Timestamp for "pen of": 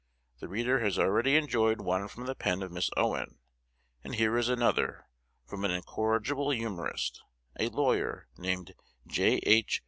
2.33-2.71